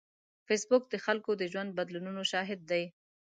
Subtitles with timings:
[0.47, 2.83] فېسبوک د خلکو د ژوند بدلونونو شاهد دی